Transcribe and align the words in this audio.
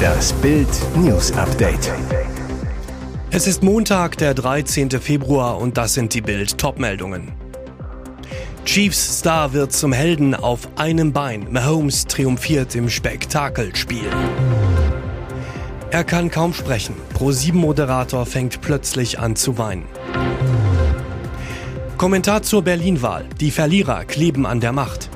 Das 0.00 0.32
Bild 0.34 0.68
News 0.96 1.32
Update. 1.32 1.92
Es 3.30 3.46
ist 3.46 3.62
Montag, 3.62 4.18
der 4.18 4.34
13. 4.34 4.90
Februar 4.90 5.58
und 5.58 5.76
das 5.76 5.94
sind 5.94 6.14
die 6.14 6.20
Bild 6.20 6.58
Topmeldungen. 6.58 7.32
Chiefs 8.64 9.18
Star 9.18 9.52
wird 9.52 9.72
zum 9.72 9.92
Helden 9.92 10.34
auf 10.34 10.68
einem 10.76 11.12
Bein. 11.12 11.46
Mahomes 11.50 12.06
triumphiert 12.06 12.74
im 12.74 12.88
Spektakelspiel. 12.88 14.10
Er 15.90 16.04
kann 16.04 16.30
kaum 16.30 16.54
sprechen. 16.54 16.94
Pro-7-Moderator 17.14 18.26
fängt 18.26 18.60
plötzlich 18.60 19.18
an 19.18 19.36
zu 19.36 19.58
weinen. 19.58 19.84
Kommentar 21.98 22.42
zur 22.42 22.62
Berlin-Wahl. 22.62 23.26
Die 23.40 23.50
Verlierer 23.50 24.04
kleben 24.04 24.46
an 24.46 24.60
der 24.60 24.72
Macht. 24.72 25.10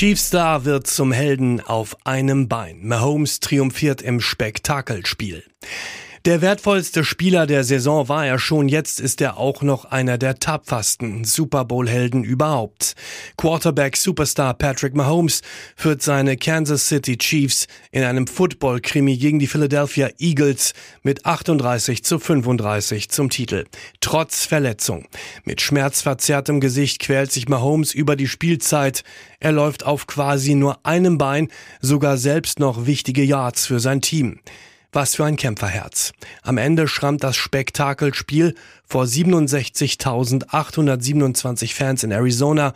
Chiefstar 0.00 0.64
wird 0.64 0.86
zum 0.86 1.12
Helden 1.12 1.60
auf 1.60 1.94
einem 2.06 2.48
Bein. 2.48 2.86
Mahomes 2.86 3.38
triumphiert 3.38 4.00
im 4.00 4.22
Spektakelspiel. 4.22 5.44
Der 6.26 6.42
wertvollste 6.42 7.02
Spieler 7.02 7.46
der 7.46 7.64
Saison 7.64 8.10
war 8.10 8.26
er 8.26 8.38
schon, 8.38 8.68
jetzt 8.68 9.00
ist 9.00 9.22
er 9.22 9.38
auch 9.38 9.62
noch 9.62 9.86
einer 9.86 10.18
der 10.18 10.38
tapfersten 10.38 11.24
Super 11.24 11.64
Bowl-Helden 11.64 12.24
überhaupt. 12.24 12.94
Quarterback-Superstar 13.38 14.52
Patrick 14.52 14.94
Mahomes 14.94 15.40
führt 15.76 16.02
seine 16.02 16.36
Kansas 16.36 16.88
City 16.88 17.16
Chiefs 17.16 17.68
in 17.90 18.02
einem 18.02 18.26
Football-Krimi 18.26 19.16
gegen 19.16 19.38
die 19.38 19.46
Philadelphia 19.46 20.10
Eagles 20.18 20.74
mit 21.02 21.24
38 21.24 22.04
zu 22.04 22.18
35 22.18 23.08
zum 23.08 23.30
Titel. 23.30 23.64
Trotz 24.00 24.44
Verletzung. 24.44 25.06
Mit 25.44 25.62
schmerzverzerrtem 25.62 26.60
Gesicht 26.60 26.98
quält 26.98 27.32
sich 27.32 27.48
Mahomes 27.48 27.94
über 27.94 28.14
die 28.14 28.28
Spielzeit. 28.28 29.04
Er 29.38 29.52
läuft 29.52 29.86
auf 29.86 30.06
quasi 30.06 30.54
nur 30.54 30.84
einem 30.84 31.16
Bein, 31.16 31.48
sogar 31.80 32.18
selbst 32.18 32.60
noch 32.60 32.84
wichtige 32.84 33.24
Yards 33.24 33.64
für 33.64 33.80
sein 33.80 34.02
Team. 34.02 34.38
Was 34.92 35.14
für 35.14 35.24
ein 35.24 35.36
Kämpferherz. 35.36 36.12
Am 36.42 36.58
Ende 36.58 36.88
schrammt 36.88 37.22
das 37.22 37.36
Spektakelspiel 37.36 38.56
vor 38.84 39.04
67.827 39.04 41.74
Fans 41.74 42.02
in 42.02 42.10
Arizona 42.10 42.74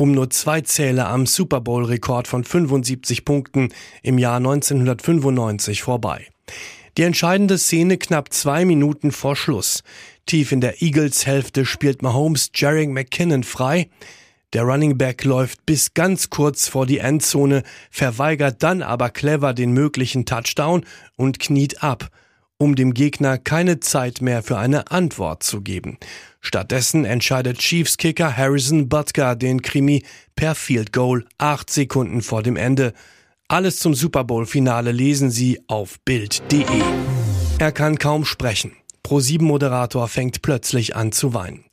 um 0.00 0.12
nur 0.12 0.30
zwei 0.30 0.60
Zähler 0.60 1.08
am 1.08 1.26
Super 1.26 1.60
Bowl-Rekord 1.60 2.28
von 2.28 2.44
75 2.44 3.24
Punkten 3.24 3.70
im 4.02 4.16
Jahr 4.16 4.36
1995 4.36 5.82
vorbei. 5.82 6.28
Die 6.96 7.02
entscheidende 7.02 7.58
Szene 7.58 7.98
knapp 7.98 8.32
zwei 8.32 8.64
Minuten 8.64 9.10
vor 9.10 9.34
Schluss. 9.34 9.82
Tief 10.26 10.52
in 10.52 10.60
der 10.60 10.82
Eagles-Hälfte 10.82 11.66
spielt 11.66 12.02
Mahomes 12.02 12.52
Jerry 12.54 12.86
McKinnon 12.86 13.42
frei. 13.42 13.90
Der 14.54 14.62
Running 14.62 14.96
Back 14.96 15.24
läuft 15.24 15.66
bis 15.66 15.92
ganz 15.92 16.30
kurz 16.30 16.68
vor 16.68 16.86
die 16.86 16.98
Endzone, 16.98 17.62
verweigert 17.90 18.62
dann 18.62 18.80
aber 18.80 19.10
clever 19.10 19.52
den 19.52 19.72
möglichen 19.72 20.24
Touchdown 20.24 20.86
und 21.16 21.38
kniet 21.38 21.82
ab, 21.82 22.08
um 22.56 22.74
dem 22.74 22.94
Gegner 22.94 23.36
keine 23.36 23.80
Zeit 23.80 24.22
mehr 24.22 24.42
für 24.42 24.56
eine 24.56 24.90
Antwort 24.90 25.42
zu 25.42 25.60
geben. 25.60 25.98
Stattdessen 26.40 27.04
entscheidet 27.04 27.58
Chiefs 27.58 27.98
Kicker 27.98 28.34
Harrison 28.34 28.88
Butker 28.88 29.36
den 29.36 29.60
Krimi 29.60 30.02
per 30.34 30.54
Field 30.54 30.94
Goal 30.94 31.26
acht 31.36 31.68
Sekunden 31.68 32.22
vor 32.22 32.42
dem 32.42 32.56
Ende. 32.56 32.94
Alles 33.48 33.80
zum 33.80 33.92
Super 33.92 34.24
Bowl 34.24 34.46
Finale 34.46 34.92
lesen 34.92 35.30
Sie 35.30 35.60
auf 35.66 36.00
Bild.de. 36.06 36.64
Er 37.58 37.72
kann 37.72 37.98
kaum 37.98 38.24
sprechen. 38.24 38.72
Pro7 39.04 39.42
Moderator 39.42 40.08
fängt 40.08 40.40
plötzlich 40.40 40.96
an 40.96 41.12
zu 41.12 41.34
weinen. 41.34 41.64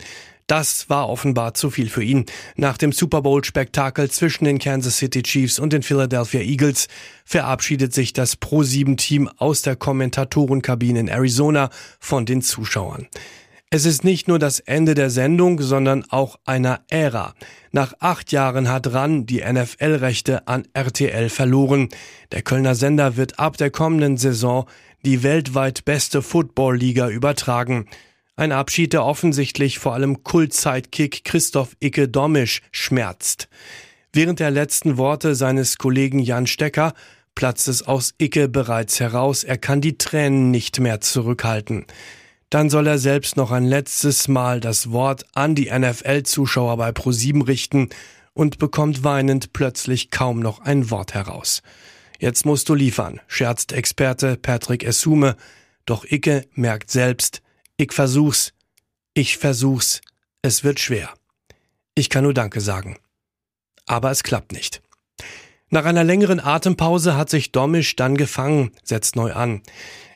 Das 0.47 0.91
war 0.91 1.09
offenbar 1.09 1.55
zu 1.55 1.71
viel 1.71 1.89
für 1.89 2.03
ihn. 2.03 2.25
Nach 2.55 2.77
dem 2.77 2.91
Super 2.91 3.23
Bowl-Spektakel 3.23 4.11
zwischen 4.11 4.45
den 4.45 4.59
Kansas 4.59 4.97
City 4.97 5.23
Chiefs 5.23 5.57
und 5.57 5.73
den 5.73 5.81
Philadelphia 5.81 6.41
Eagles 6.41 6.88
verabschiedet 7.25 7.93
sich 7.93 8.13
das 8.13 8.35
Pro-7-Team 8.35 9.27
aus 9.38 9.63
der 9.63 9.75
Kommentatorenkabine 9.75 10.99
in 10.99 11.07
Arizona 11.07 11.72
von 12.00 12.28
den 12.28 12.44
Zuschauern. 12.44 13.07
Es 13.72 13.85
ist 13.85 14.03
nicht 14.03 14.28
nur 14.28 14.38
das 14.38 14.59
Ende 14.59 14.94
der 14.94 15.09
Sendung, 15.09 15.59
sondern 15.59 16.06
auch 16.09 16.38
einer 16.45 16.81
Ära. 16.89 17.33
Nach 17.72 17.94
acht 18.00 18.31
Jahren 18.31 18.69
hat 18.69 18.94
RAN 18.94 19.25
die 19.25 19.44
NFL-Rechte 19.44 20.47
an 20.47 20.67
RTL 20.73 21.29
verloren. 21.29 21.89
Der 22.31 22.44
Kölner 22.44 22.75
Sender 22.75 23.17
wird 23.17 23.39
ab 23.39 23.57
der 23.57 23.72
kommenden 23.72 24.17
Saison 24.17 24.67
die 25.03 25.23
weltweit 25.23 25.85
beste 25.85 26.22
Football-Liga 26.22 27.09
übertragen. 27.09 27.88
Ein 28.38 28.51
Abschied, 28.51 28.91
der 28.91 29.06
offensichtlich 29.06 29.79
vor 29.79 29.94
allem 29.94 30.23
Kult-Sidekick 30.23 31.23
Christoph 31.23 31.78
Icke 31.79 32.09
Domisch 32.09 32.62
schmerzt. 32.72 33.47
Während 34.12 34.41
der 34.41 34.51
letzten 34.51 34.97
Worte 34.97 35.35
seines 35.35 35.78
Kollegen 35.78 36.19
Jan 36.19 36.45
Stecker 36.45 36.94
platzt 37.34 37.69
es 37.69 37.84
aus 37.84 38.13
Icke 38.18 38.50
bereits 38.50 39.00
heraus, 39.00 39.45
er 39.45 39.57
kann 39.57 39.79
die 39.79 39.97
Tränen 39.97 40.51
nicht 40.51 40.81
mehr 40.81 41.00
zurückhalten. 41.00 41.85
Dann 42.50 42.69
soll 42.69 42.88
er 42.88 42.97
selbst 42.97 43.38
noch 43.38 43.51
ein 43.51 43.66
letztes 43.66 44.28
Mal 44.28 44.59
das 44.59 44.91
Wort 44.91 45.25
an 45.34 45.56
die 45.56 45.72
NFL-Zuschauer 45.72 46.75
bei 46.75 46.91
ProSieben 46.91 47.41
richten 47.41 47.90
und 48.34 48.59
bekommt 48.59 49.06
weinend 49.06 49.53
plötzlich 49.53 50.12
kaum 50.12 50.41
noch 50.41 50.59
ein 50.59 50.90
Wort 50.91 51.13
heraus. 51.13 51.62
Jetzt 52.19 52.45
musst 52.45 52.68
du 52.68 52.75
liefern, 52.75 53.22
scherzt 53.28 53.72
Experte 53.72 54.35
Patrick 54.35 54.84
Essume, 54.84 55.38
doch 55.85 56.03
Icke 56.03 56.45
merkt 56.53 56.91
selbst, 56.91 57.41
ich 57.78 57.91
versuch's. 57.91 58.53
Ich 59.13 59.38
versuch's. 59.38 60.02
Es 60.41 60.63
wird 60.63 60.80
schwer. 60.80 61.13
Ich 61.94 62.09
kann 62.09 62.24
nur 62.24 62.34
Danke 62.34 62.62
sagen. 62.62 62.97
Aber 63.86 64.12
es 64.12 64.24
klappt 64.24 64.53
nicht. 64.53 64.81
Nach 65.69 65.86
einer 65.86 66.03
längeren 66.03 66.40
Atempause 66.40 67.18
hat 67.18 67.30
sich 67.30 67.52
Domisch 67.52 67.96
dann 67.96 68.16
gefangen, 68.16 68.72
setzt 68.84 69.16
neu 69.16 69.34
an. 69.34 69.62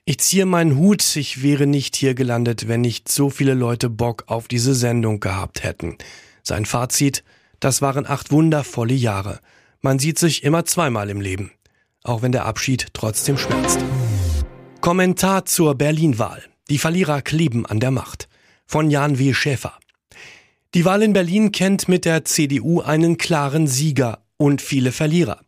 Ich 0.05 0.19
ziehe 0.19 0.45
meinen 0.45 0.77
Hut, 0.77 1.15
ich 1.15 1.43
wäre 1.43 1.67
nicht 1.67 1.95
hier 1.95 2.13
gelandet, 2.13 2.67
wenn 2.67 2.81
nicht 2.81 3.09
so 3.09 3.29
viele 3.29 3.55
Leute 3.55 3.89
Bock 3.89 4.23
auf 4.27 4.47
diese 4.47 4.73
Sendung 4.73 5.19
gehabt 5.19 5.63
hätten. 5.63 5.97
Sein 6.43 6.65
Fazit, 6.65 7.23
das 7.59 7.81
waren 7.81 8.07
acht 8.07 8.31
wundervolle 8.31 8.93
Jahre. 8.93 9.39
Man 9.81 9.99
sieht 9.99 10.17
sich 10.17 10.43
immer 10.43 10.65
zweimal 10.65 11.09
im 11.09 11.19
Leben. 11.19 11.51
Auch 12.03 12.21
wenn 12.21 12.31
der 12.31 12.45
Abschied 12.45 12.87
trotzdem 12.93 13.37
schmerzt. 13.37 13.79
Kommentar 14.79 15.45
zur 15.45 15.75
Berlin-Wahl. 15.75 16.43
Die 16.69 16.77
Verlierer 16.77 17.23
kleben 17.23 17.65
an 17.65 17.79
der 17.79 17.89
Macht. 17.89 18.29
Von 18.67 18.91
Jan 18.91 19.17
W. 19.17 19.33
Schäfer. 19.33 19.73
Die 20.75 20.85
Wahl 20.85 21.01
in 21.01 21.13
Berlin 21.13 21.51
kennt 21.51 21.87
mit 21.87 22.05
der 22.05 22.25
CDU 22.25 22.81
einen 22.81 23.17
klaren 23.17 23.65
Sieger 23.65 24.19
und 24.37 24.61
viele 24.61 24.91
Verlierer. 24.91 25.41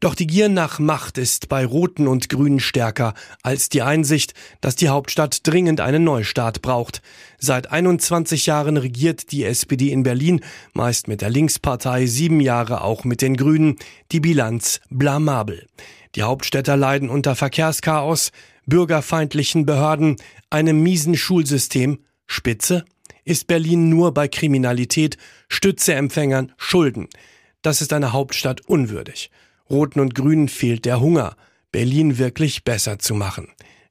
Doch 0.00 0.14
die 0.14 0.26
Gier 0.26 0.48
nach 0.48 0.78
Macht 0.78 1.18
ist 1.18 1.50
bei 1.50 1.66
Roten 1.66 2.08
und 2.08 2.30
Grünen 2.30 2.58
stärker 2.58 3.12
als 3.42 3.68
die 3.68 3.82
Einsicht, 3.82 4.32
dass 4.62 4.74
die 4.74 4.88
Hauptstadt 4.88 5.46
dringend 5.46 5.82
einen 5.82 6.04
Neustart 6.04 6.62
braucht. 6.62 7.02
Seit 7.38 7.70
21 7.70 8.46
Jahren 8.46 8.78
regiert 8.78 9.30
die 9.30 9.44
SPD 9.44 9.92
in 9.92 10.02
Berlin, 10.02 10.40
meist 10.72 11.06
mit 11.06 11.20
der 11.20 11.30
Linkspartei, 11.30 12.06
sieben 12.06 12.40
Jahre 12.40 12.80
auch 12.80 13.04
mit 13.04 13.20
den 13.20 13.36
Grünen. 13.36 13.76
Die 14.10 14.20
Bilanz 14.20 14.80
blamabel. 14.88 15.66
Die 16.14 16.22
Hauptstädter 16.22 16.76
leiden 16.78 17.10
unter 17.10 17.36
Verkehrschaos, 17.36 18.32
bürgerfeindlichen 18.66 19.66
Behörden, 19.66 20.16
einem 20.52 20.82
miesen 20.82 21.16
Schulsystem, 21.16 21.98
Spitze, 22.26 22.84
ist 23.24 23.46
Berlin 23.46 23.88
nur 23.88 24.12
bei 24.12 24.28
Kriminalität, 24.28 25.16
Stützeempfängern, 25.48 26.52
Schulden. 26.56 27.08
Das 27.62 27.80
ist 27.80 27.92
eine 27.92 28.12
Hauptstadt 28.12 28.60
unwürdig. 28.66 29.30
Roten 29.70 30.00
und 30.00 30.14
Grünen 30.14 30.48
fehlt 30.48 30.84
der 30.84 31.00
Hunger, 31.00 31.36
Berlin 31.70 32.18
wirklich 32.18 32.64
besser 32.64 32.98
zu 32.98 33.14
machen. 33.14 33.48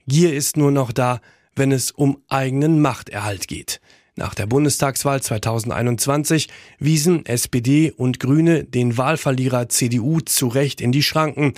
Gier 0.07 0.33
ist 0.35 0.57
nur 0.57 0.72
noch 0.72 0.91
da, 0.91 1.19
wenn 1.55 1.72
es 1.72 1.91
um 1.91 2.22
eigenen 2.27 2.81
Machterhalt 2.81 3.47
geht. 3.47 3.81
Nach 4.16 4.35
der 4.35 4.45
Bundestagswahl 4.45 5.22
2021 5.22 6.49
wiesen 6.79 7.25
SPD 7.25 7.91
und 7.91 8.19
Grüne 8.19 8.66
den 8.66 8.97
Wahlverlierer 8.97 9.69
CDU 9.69 10.19
zu 10.19 10.47
Recht 10.47 10.81
in 10.81 10.91
die 10.91 11.02
Schranken, 11.02 11.53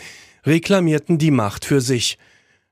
reklamierten 0.46 1.18
die 1.18 1.32
Macht 1.32 1.66
für 1.66 1.82
sich. 1.82 2.18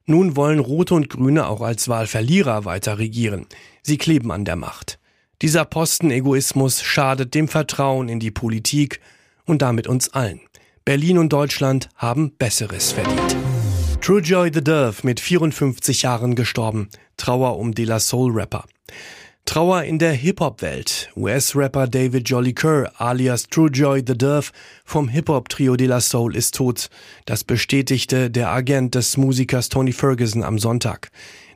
Nun 0.06 0.36
wollen 0.36 0.60
Rote 0.60 0.96
und 0.96 1.10
Grüne 1.10 1.48
auch 1.48 1.62
als 1.62 1.88
Wahlverlierer 1.88 2.66
weiter 2.66 2.98
regieren. 2.98 3.46
Sie 3.84 3.98
kleben 3.98 4.32
an 4.32 4.46
der 4.46 4.56
Macht. 4.56 5.00
Dieser 5.42 5.66
Postenegoismus 5.66 6.82
schadet 6.84 7.34
dem 7.34 7.48
Vertrauen 7.48 8.10
in 8.10 8.20
die 8.20 8.32
Politik 8.32 9.00
und 9.46 9.62
damit 9.62 9.88
uns 9.88 10.10
allen. 10.10 10.42
Berlin 10.86 11.18
und 11.18 11.34
Deutschland 11.34 11.90
haben 11.96 12.32
Besseres 12.38 12.92
verdient. 12.92 13.36
True 14.02 14.22
Joy 14.22 14.52
the 14.54 14.64
Dove 14.64 14.98
mit 15.04 15.20
54 15.20 16.02
Jahren 16.02 16.36
gestorben. 16.36 16.90
Trauer 17.18 17.58
um 17.58 17.74
De 17.74 17.86
La 17.86 18.00
Soul 18.00 18.32
Rapper. 18.34 18.66
Trauer 19.46 19.84
in 19.84 20.00
der 20.00 20.14
Hip-Hop-Welt. 20.14 21.10
US-Rapper 21.18 21.88
David 21.88 22.30
Jolly 22.30 22.54
Kerr 22.54 22.92
alias 22.98 23.48
True 23.48 23.70
Joy 23.70 24.02
the 24.06 24.18
Durf 24.18 24.54
vom 24.86 25.10
Hip-Hop-Trio 25.10 25.76
De 25.76 25.88
La 25.88 26.00
Soul 26.00 26.36
ist 26.36 26.56
tot. 26.56 26.90
Das 27.26 27.44
bestätigte 27.44 28.30
der 28.30 28.50
Agent 28.50 28.96
des 28.96 29.18
Musikers 29.18 29.70
Tony 29.70 29.92
Ferguson 29.92 30.44
am 30.44 30.58
Sonntag. 30.58 31.12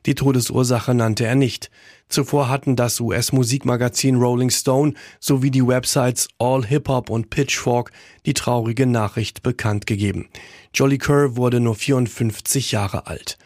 Die 0.05 0.15
Todesursache 0.15 0.93
nannte 0.93 1.25
er 1.25 1.35
nicht. 1.35 1.71
Zuvor 2.09 2.49
hatten 2.49 2.75
das 2.75 2.99
US-Musikmagazin 2.99 4.15
Rolling 4.15 4.49
Stone 4.49 4.93
sowie 5.19 5.49
die 5.49 5.65
Websites 5.65 6.27
All 6.37 6.65
Hip 6.65 6.89
Hop 6.89 7.09
und 7.09 7.29
Pitchfork 7.29 7.91
die 8.25 8.33
traurige 8.33 8.85
Nachricht 8.85 9.41
bekannt 9.41 9.87
gegeben. 9.87 10.27
Jolly 10.73 10.97
Kerr 10.97 11.37
wurde 11.37 11.59
nur 11.59 11.75
54 11.75 12.71
Jahre 12.71 13.07
alt. 13.07 13.37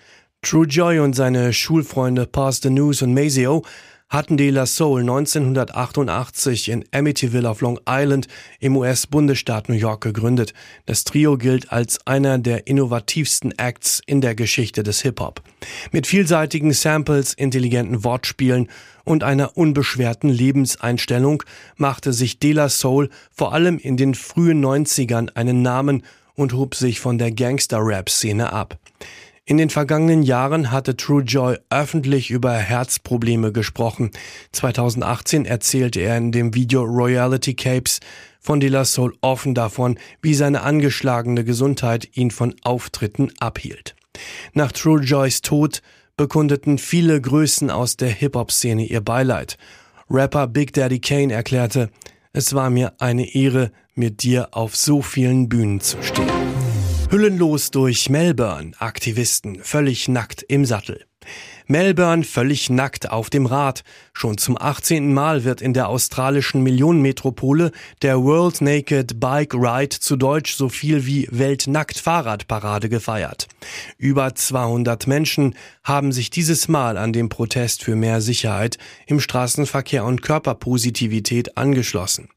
True 0.42 0.66
Joy 0.66 1.00
und 1.00 1.16
seine 1.16 1.52
Schulfreunde 1.54 2.26
Pass 2.26 2.62
the 2.62 2.70
News 2.70 3.02
und 3.02 3.14
Mazio 3.14 3.64
hatten 4.10 4.38
De 4.38 4.50
La 4.50 4.66
Soul 4.66 5.02
1988 5.02 6.70
in 6.70 6.84
Amityville 6.92 7.48
auf 7.48 7.62
Long 7.62 7.80
Island 7.88 8.28
im 8.60 8.76
US-Bundesstaat 8.76 9.70
New 9.70 9.76
York 9.76 10.02
gegründet. 10.02 10.54
Das 10.88 11.04
Trio 11.04 11.38
gilt 11.38 11.72
als 11.72 12.06
einer 12.08 12.40
der 12.40 12.66
innovativsten 12.66 13.58
Acts 13.58 14.02
in 14.08 14.20
der 14.22 14.34
Geschichte 14.34 14.82
des 14.82 15.02
Hip-Hop. 15.02 15.44
Mit 15.92 16.08
vielseitigen 16.08 16.74
Samples, 16.74 17.34
intelligenten 17.36 18.04
Wortspielen 18.04 18.68
und 19.06 19.24
einer 19.24 19.56
unbeschwerten 19.56 20.30
Lebenseinstellung 20.30 21.44
machte 21.78 22.12
sich 22.12 22.40
De 22.40 22.54
La 22.54 22.70
Soul 22.70 23.10
vor 23.32 23.54
allem 23.54 23.78
in 23.78 23.96
den 23.96 24.16
frühen 24.16 24.66
90ern 24.66 25.30
einen 25.36 25.62
Namen 25.62 26.04
und 26.34 26.54
hob 26.54 26.74
sich 26.74 27.00
von 27.00 27.20
der 27.20 27.32
Gangster-Rap-Szene 27.32 28.52
ab. 28.54 28.80
In 29.50 29.58
den 29.58 29.72
vergangenen 29.72 30.22
Jahren 30.22 30.72
hatte 30.72 30.96
True 30.96 31.24
Joy 31.24 31.58
öffentlich 31.72 32.30
über 32.30 32.54
Herzprobleme 32.54 33.52
gesprochen. 33.52 34.12
2018 34.52 35.46
erzählte 35.46 36.02
er 36.02 36.18
in 36.18 36.32
dem 36.32 36.54
Video 36.54 36.84
Royalty 36.84 37.56
Capes 37.56 38.00
von 38.40 38.60
De 38.60 38.70
La 38.70 38.86
Soul 38.86 39.16
offen 39.22 39.56
davon, 39.56 39.98
wie 40.22 40.36
seine 40.36 40.62
angeschlagene 40.62 41.44
Gesundheit 41.44 42.16
ihn 42.16 42.30
von 42.30 42.54
Auftritten 42.62 43.32
abhielt. 43.40 43.96
Nach 44.54 44.72
True 44.72 45.02
Joys 45.02 45.42
Tod 45.42 45.82
bekundeten 46.16 46.78
viele 46.78 47.20
Größen 47.20 47.72
aus 47.72 47.98
der 47.98 48.10
Hip-Hop-Szene 48.10 48.86
ihr 48.86 49.02
Beileid. 49.02 49.58
Rapper 50.12 50.46
Big 50.46 50.74
Daddy 50.74 51.00
Kane 51.00 51.34
erklärte, 51.34 51.90
es 52.34 52.54
war 52.54 52.70
mir 52.70 52.94
eine 53.00 53.34
Ehre, 53.34 53.72
mit 53.96 54.22
dir 54.22 54.50
auf 54.52 54.76
so 54.76 55.02
vielen 55.02 55.50
Bühnen 55.50 55.82
zu 55.82 55.98
stehen. 56.04 56.39
Hüllenlos 57.12 57.72
durch 57.72 58.08
Melbourne, 58.12 58.74
Aktivisten 58.78 59.64
völlig 59.64 60.08
nackt 60.08 60.44
im 60.44 60.64
Sattel. 60.64 61.06
Melbourne 61.66 62.24
völlig 62.24 62.70
nackt 62.70 63.10
auf 63.10 63.32
dem 63.32 63.48
Rad. 63.48 63.82
Schon 64.14 64.38
zum 64.38 64.56
18. 64.62 65.12
Mal 65.12 65.44
wird 65.44 65.60
in 65.60 65.74
der 65.74 65.90
australischen 65.90 66.62
Millionenmetropole 66.62 67.72
der 68.04 68.22
World 68.22 68.62
Naked 68.62 69.20
Bike 69.20 69.56
Ride 69.56 69.98
zu 69.98 70.18
Deutsch 70.18 70.54
so 70.54 70.70
viel 70.70 71.08
wie 71.08 71.28
Weltnackt 71.32 71.98
Fahrradparade 71.98 72.90
gefeiert. 72.90 73.48
Über 73.98 74.36
200 74.36 75.08
Menschen 75.08 75.56
haben 75.84 76.12
sich 76.12 76.30
dieses 76.30 76.68
Mal 76.68 76.96
an 76.96 77.12
dem 77.12 77.30
Protest 77.30 77.84
für 77.84 77.96
mehr 77.96 78.22
Sicherheit 78.22 78.78
im 79.08 79.20
Straßenverkehr 79.20 80.06
und 80.06 80.22
Körperpositivität 80.22 81.58
angeschlossen. 81.58 82.30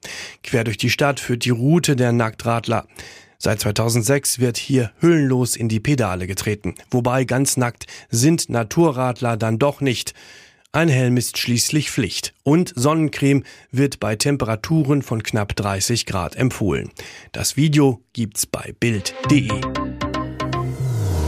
Quer 0.43 0.65
durch 0.65 0.79
die 0.79 0.91
Stadt 0.91 1.21
führt 1.21 1.45
die 1.45 1.51
Route 1.51 1.95
der 1.95 2.13
Nacktradler. 2.13 2.87
Seit 3.45 3.59
2006 3.59 4.39
wird 4.39 4.57
hier 4.57 4.93
hüllenlos 5.01 5.57
in 5.57 5.69
die 5.69 5.81
Pedale 5.81 6.29
getreten. 6.29 6.77
Wobei 6.93 7.25
ganz 7.25 7.57
nackt 7.57 7.87
sind 8.09 8.49
Naturradler 8.51 9.37
dann 9.37 9.59
doch 9.59 9.81
nicht. 9.81 10.15
Ein 10.71 10.89
Helm 10.89 11.17
ist 11.17 11.39
schließlich 11.39 11.91
Pflicht 11.91 12.35
und 12.45 12.73
Sonnencreme 12.77 13.43
wird 13.73 13.99
bei 13.99 14.15
Temperaturen 14.15 15.03
von 15.03 15.25
knapp 15.25 15.57
30 15.57 16.07
Grad 16.07 16.37
empfohlen. 16.37 16.93
Das 17.33 17.57
Video 17.57 18.01
gibt's 18.13 18.47
bei 18.47 18.77
Bild.de. 18.79 19.51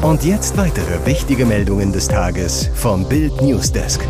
Und 0.02 0.22
jetzt 0.22 0.56
weitere 0.56 1.05
wichtige 1.06 1.46
Meldungen 1.46 1.93
des 1.93 2.06
Tages 2.06 2.70
vom 2.76 3.08
Bild 3.08 3.43
Newsdesk. 3.43 4.06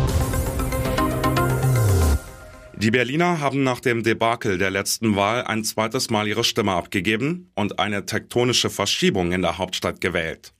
Die 2.77 2.91
Berliner 2.91 3.39
haben 3.39 3.63
nach 3.63 3.79
dem 3.79 4.03
Debakel 4.03 4.57
der 4.57 4.69
letzten 4.69 5.15
Wahl 5.15 5.45
ein 5.45 5.63
zweites 5.63 6.09
Mal 6.09 6.27
ihre 6.27 6.43
Stimme 6.43 6.73
abgegeben 6.73 7.49
und 7.55 7.79
eine 7.79 8.05
tektonische 8.05 8.69
Verschiebung 8.69 9.31
in 9.31 9.41
der 9.41 9.57
Hauptstadt 9.57 10.01
gewählt. 10.01 10.53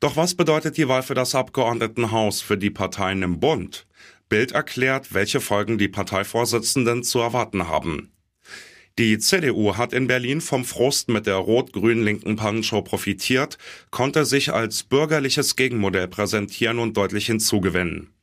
Doch 0.00 0.16
was 0.16 0.34
bedeutet 0.34 0.76
die 0.76 0.88
Wahl 0.88 1.04
für 1.04 1.14
das 1.14 1.36
Abgeordnetenhaus 1.36 2.42
für 2.42 2.58
die 2.58 2.70
Parteien 2.70 3.22
im 3.22 3.38
Bund? 3.38 3.86
Bild 4.28 4.52
erklärt, 4.52 5.14
welche 5.14 5.40
Folgen 5.40 5.78
die 5.78 5.88
Parteivorsitzenden 5.88 7.04
zu 7.04 7.20
erwarten 7.20 7.68
haben. 7.68 8.10
Die 8.98 9.18
CDU 9.18 9.76
hat 9.76 9.92
in 9.92 10.08
Berlin 10.08 10.40
vom 10.40 10.64
Frust 10.64 11.08
mit 11.10 11.26
der 11.26 11.36
rot-grün-linken 11.36 12.34
Pannenshow 12.34 12.82
profitiert, 12.82 13.56
konnte 13.90 14.24
sich 14.24 14.52
als 14.52 14.82
bürgerliches 14.82 15.54
Gegenmodell 15.54 16.08
präsentieren 16.08 16.80
und 16.80 16.96
deutlich 16.96 17.26
hinzugewinnen. 17.26 18.15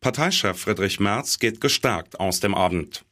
Parteichef 0.00 0.60
Friedrich 0.60 1.00
Merz 1.00 1.38
geht 1.38 1.60
gestärkt 1.60 2.20
aus 2.20 2.40
dem 2.40 2.54
Abend. 2.54 3.04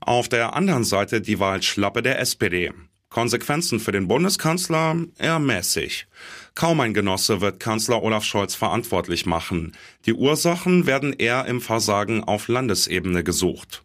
Auf 0.00 0.28
der 0.28 0.54
anderen 0.54 0.84
Seite 0.84 1.20
die 1.20 1.40
Wahlschlappe 1.40 2.02
der 2.02 2.18
SPD. 2.20 2.72
Konsequenzen 3.14 3.78
für 3.78 3.92
den 3.92 4.08
Bundeskanzler 4.08 4.96
eher 5.18 5.38
mäßig. 5.38 6.08
Kaum 6.56 6.80
ein 6.80 6.94
Genosse 6.94 7.40
wird 7.40 7.60
Kanzler 7.60 8.02
Olaf 8.02 8.24
Scholz 8.24 8.56
verantwortlich 8.56 9.24
machen. 9.24 9.76
Die 10.04 10.14
Ursachen 10.14 10.86
werden 10.86 11.12
eher 11.12 11.46
im 11.46 11.60
Versagen 11.60 12.24
auf 12.24 12.48
Landesebene 12.48 13.22
gesucht. 13.22 13.84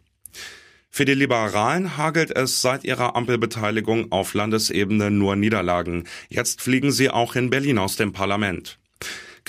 Für 0.92 1.04
die 1.04 1.14
Liberalen 1.14 1.96
hagelt 1.96 2.36
es 2.36 2.60
seit 2.60 2.82
ihrer 2.82 3.14
Ampelbeteiligung 3.14 4.10
auf 4.10 4.34
Landesebene 4.34 5.12
nur 5.12 5.36
Niederlagen. 5.36 6.08
Jetzt 6.28 6.60
fliegen 6.60 6.90
sie 6.90 7.08
auch 7.08 7.36
in 7.36 7.50
Berlin 7.50 7.78
aus 7.78 7.94
dem 7.94 8.12
Parlament. 8.12 8.79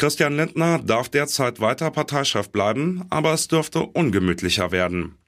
Christian 0.01 0.35
Lindner 0.35 0.79
darf 0.79 1.09
derzeit 1.09 1.59
weiter 1.59 1.91
Parteichef 1.91 2.49
bleiben, 2.49 3.05
aber 3.11 3.33
es 3.33 3.47
dürfte 3.47 3.81
ungemütlicher 3.81 4.71
werden. 4.71 5.19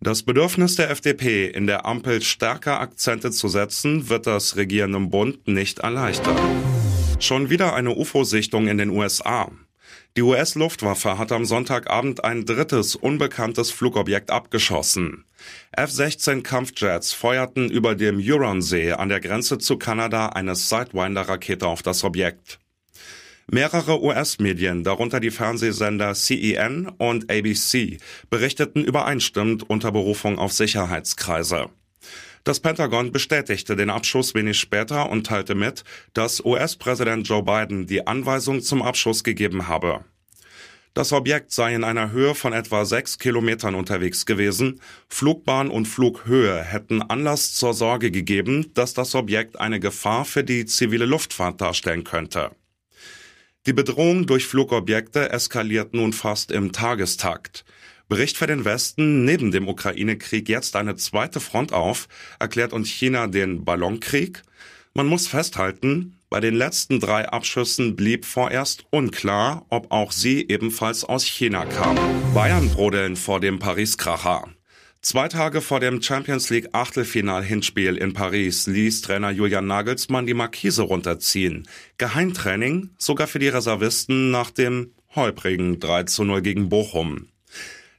Das 0.00 0.24
Bedürfnis 0.24 0.74
der 0.74 0.90
FDP, 0.90 1.46
in 1.46 1.68
der 1.68 1.86
Ampel 1.86 2.20
stärker 2.20 2.80
Akzente 2.80 3.30
zu 3.30 3.46
setzen, 3.46 4.08
wird 4.08 4.26
das 4.26 4.56
regierenden 4.56 5.10
Bund 5.10 5.46
nicht 5.46 5.78
erleichtern. 5.78 6.36
Schon 7.20 7.50
wieder 7.50 7.76
eine 7.76 7.94
UFO-Sichtung 7.94 8.66
in 8.66 8.78
den 8.78 8.90
USA. 8.90 9.48
Die 10.16 10.22
US-Luftwaffe 10.22 11.18
hat 11.18 11.30
am 11.30 11.44
Sonntagabend 11.44 12.24
ein 12.24 12.44
drittes 12.44 12.96
unbekanntes 12.96 13.70
Flugobjekt 13.70 14.32
abgeschossen. 14.32 15.24
F-16 15.70 16.42
Kampfjets 16.42 17.12
feuerten 17.12 17.70
über 17.70 17.94
dem 17.94 18.18
Huronsee 18.18 18.90
an 18.90 19.08
der 19.08 19.20
Grenze 19.20 19.58
zu 19.58 19.78
Kanada 19.78 20.30
eine 20.30 20.56
Sidewinder-Rakete 20.56 21.68
auf 21.68 21.84
das 21.84 22.02
Objekt. 22.02 22.58
Mehrere 23.48 24.02
US-Medien, 24.02 24.82
darunter 24.82 25.20
die 25.20 25.30
Fernsehsender 25.30 26.14
CEN 26.14 26.88
und 26.98 27.30
ABC, 27.30 27.98
berichteten 28.28 28.84
übereinstimmend 28.84 29.70
unter 29.70 29.92
Berufung 29.92 30.36
auf 30.36 30.52
Sicherheitskreise. 30.52 31.70
Das 32.42 32.58
Pentagon 32.58 33.12
bestätigte 33.12 33.76
den 33.76 33.88
Abschuss 33.88 34.34
wenig 34.34 34.58
später 34.58 35.08
und 35.10 35.28
teilte 35.28 35.54
mit, 35.54 35.84
dass 36.12 36.44
US-Präsident 36.44 37.28
Joe 37.28 37.44
Biden 37.44 37.86
die 37.86 38.04
Anweisung 38.08 38.62
zum 38.62 38.82
Abschuss 38.82 39.22
gegeben 39.22 39.68
habe. 39.68 40.04
Das 40.94 41.12
Objekt 41.12 41.52
sei 41.52 41.74
in 41.74 41.84
einer 41.84 42.10
Höhe 42.10 42.34
von 42.34 42.52
etwa 42.52 42.84
sechs 42.84 43.18
Kilometern 43.18 43.76
unterwegs 43.76 44.26
gewesen. 44.26 44.80
Flugbahn 45.08 45.70
und 45.70 45.86
Flughöhe 45.86 46.62
hätten 46.64 47.00
Anlass 47.00 47.54
zur 47.54 47.74
Sorge 47.74 48.10
gegeben, 48.10 48.72
dass 48.74 48.92
das 48.94 49.14
Objekt 49.14 49.60
eine 49.60 49.78
Gefahr 49.78 50.24
für 50.24 50.42
die 50.42 50.64
zivile 50.66 51.04
Luftfahrt 51.04 51.60
darstellen 51.60 52.02
könnte. 52.02 52.50
Die 53.66 53.72
Bedrohung 53.72 54.26
durch 54.26 54.46
Flugobjekte 54.46 55.30
eskaliert 55.30 55.92
nun 55.92 56.12
fast 56.12 56.52
im 56.52 56.70
Tagestakt. 56.70 57.64
Bricht 58.08 58.36
für 58.36 58.46
den 58.46 58.64
Westen 58.64 59.24
neben 59.24 59.50
dem 59.50 59.66
Ukraine-Krieg 59.66 60.48
jetzt 60.48 60.76
eine 60.76 60.94
zweite 60.94 61.40
Front 61.40 61.72
auf, 61.72 62.06
erklärt 62.38 62.72
uns 62.72 62.88
China 62.88 63.26
den 63.26 63.64
Ballonkrieg? 63.64 64.44
Man 64.94 65.08
muss 65.08 65.26
festhalten, 65.26 66.16
bei 66.30 66.38
den 66.38 66.54
letzten 66.54 67.00
drei 67.00 67.28
Abschüssen 67.28 67.96
blieb 67.96 68.24
vorerst 68.24 68.84
unklar, 68.90 69.66
ob 69.68 69.90
auch 69.90 70.12
sie 70.12 70.46
ebenfalls 70.48 71.02
aus 71.02 71.24
China 71.24 71.64
kamen. 71.64 71.98
Bayern 72.34 72.70
brodeln 72.70 73.16
vor 73.16 73.40
dem 73.40 73.58
Paris-Kracher. 73.58 74.48
Zwei 75.06 75.28
Tage 75.28 75.60
vor 75.60 75.78
dem 75.78 76.02
Champions 76.02 76.50
League 76.50 76.70
Achtelfinal-Hinspiel 76.72 77.96
in 77.96 78.12
Paris 78.12 78.66
ließ 78.66 79.02
Trainer 79.02 79.30
Julian 79.30 79.68
Nagelsmann 79.68 80.26
die 80.26 80.34
Markise 80.34 80.82
runterziehen. 80.82 81.68
Geheimtraining 81.96 82.90
sogar 82.98 83.28
für 83.28 83.38
die 83.38 83.46
Reservisten 83.46 84.32
nach 84.32 84.50
dem 84.50 84.94
holprigen 85.14 85.78
3 85.78 86.02
zu 86.02 86.24
0 86.24 86.42
gegen 86.42 86.68
Bochum. 86.68 87.28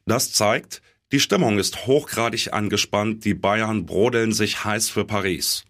Das 0.05 0.33
zeigt, 0.33 0.81
die 1.13 1.21
Stimmung 1.21 1.59
ist 1.59 1.87
hochgradig 1.87 2.51
angespannt, 2.51 3.23
die 3.23 3.35
Bayern 3.35 3.85
brodeln 3.85 4.33
sich 4.33 4.65
heiß 4.65 4.89
für 4.89 5.05
Paris. 5.05 5.63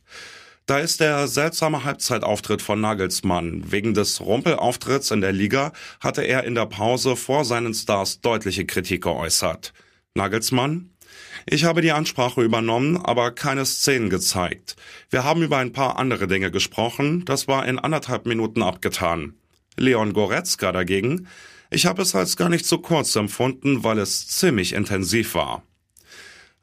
Da 0.65 0.79
ist 0.79 1.01
der 1.01 1.27
seltsame 1.27 1.83
Halbzeitauftritt 1.83 2.63
von 2.63 2.81
Nagelsmann. 2.81 3.71
Wegen 3.71 3.93
des 3.93 4.21
Rumpelauftritts 4.21 5.11
in 5.11 5.21
der 5.21 5.33
Liga 5.33 5.71
hatte 5.99 6.23
er 6.23 6.45
in 6.45 6.55
der 6.55 6.65
Pause 6.65 7.15
vor 7.15 7.45
seinen 7.45 7.75
Stars 7.75 8.21
deutliche 8.21 8.65
Kritik 8.65 9.03
geäußert. 9.03 9.71
Nagelsmann? 10.15 10.89
Ich 11.45 11.63
habe 11.63 11.81
die 11.81 11.91
Ansprache 11.91 12.41
übernommen, 12.41 12.97
aber 12.97 13.31
keine 13.31 13.65
Szenen 13.65 14.09
gezeigt. 14.09 14.75
Wir 15.09 15.23
haben 15.23 15.41
über 15.43 15.57
ein 15.57 15.71
paar 15.71 15.97
andere 15.97 16.27
Dinge 16.27 16.51
gesprochen, 16.51 17.23
das 17.25 17.47
war 17.47 17.65
in 17.65 17.79
anderthalb 17.79 18.25
Minuten 18.25 18.61
abgetan. 18.63 19.33
Leon 19.77 20.13
Goretzka 20.13 20.71
dagegen, 20.71 21.27
ich 21.69 21.85
habe 21.85 22.01
es 22.01 22.15
als 22.15 22.37
gar 22.37 22.49
nicht 22.49 22.65
so 22.65 22.79
kurz 22.79 23.15
empfunden, 23.15 23.83
weil 23.83 23.99
es 23.99 24.27
ziemlich 24.27 24.73
intensiv 24.73 25.35
war. 25.35 25.63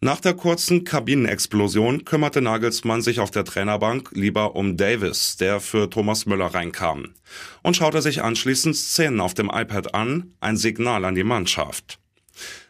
Nach 0.00 0.20
der 0.20 0.34
kurzen 0.34 0.84
Kabinenexplosion 0.84 2.04
kümmerte 2.04 2.42
Nagelsmann 2.42 3.00
sich 3.00 3.20
auf 3.20 3.30
der 3.30 3.44
Trainerbank 3.46 4.10
lieber 4.12 4.54
um 4.54 4.76
Davis, 4.76 5.38
der 5.38 5.60
für 5.60 5.88
Thomas 5.88 6.26
Müller 6.26 6.48
reinkam, 6.48 7.14
und 7.62 7.76
schaute 7.76 8.02
sich 8.02 8.22
anschließend 8.22 8.76
Szenen 8.76 9.20
auf 9.20 9.32
dem 9.32 9.50
iPad 9.50 9.94
an, 9.94 10.34
ein 10.40 10.58
Signal 10.58 11.06
an 11.06 11.14
die 11.14 11.24
Mannschaft. 11.24 12.00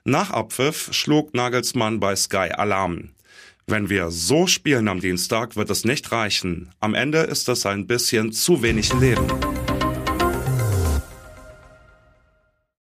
Nach 0.05 0.31
Abpfiff 0.31 0.89
schlug 0.93 1.35
Nagelsmann 1.35 2.01
bei 2.01 2.17
Sky 2.17 2.51
Alarm. 2.53 3.11
Wenn 3.67 3.89
wir 3.89 4.11
so 4.11 4.47
spielen 4.47 4.89
am 4.89 5.01
Dienstag, 5.01 5.57
wird 5.57 5.71
es 5.71 5.85
nicht 5.85 6.13
reichen. 6.13 6.71
Am 6.81 6.95
Ende 6.95 7.21
ist 7.21 7.49
es 7.49 7.65
ein 7.65 7.87
bisschen 7.87 8.33
zu 8.33 8.63
wenig 8.63 8.93
Leben. 8.93 9.27